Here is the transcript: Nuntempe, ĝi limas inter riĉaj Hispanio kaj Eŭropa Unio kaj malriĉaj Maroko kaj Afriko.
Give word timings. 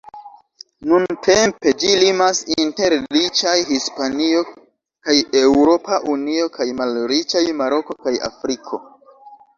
Nuntempe, 0.91 1.73
ĝi 1.83 1.91
limas 2.03 2.39
inter 2.63 2.95
riĉaj 3.17 3.53
Hispanio 3.69 4.41
kaj 5.09 5.17
Eŭropa 5.45 6.01
Unio 6.15 6.51
kaj 6.57 6.71
malriĉaj 6.81 7.45
Maroko 7.63 7.99
kaj 8.07 8.19
Afriko. 8.31 8.85